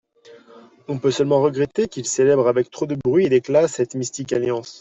[0.87, 4.79] On peut seulement regretter qu'il célèbre avec trop de bruit et d'éclat cette mystique alliance.